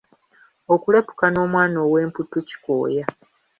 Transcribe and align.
Okuleppuka 0.73 1.25
n'omwana 1.29 1.77
ow'emputtu 1.85 2.39
kikooya. 2.47 3.05